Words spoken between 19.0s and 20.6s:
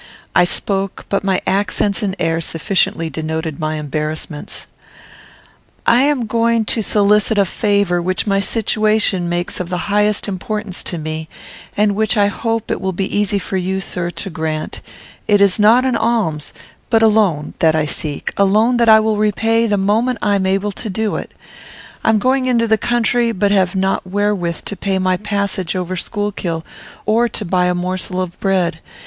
repay the moment I am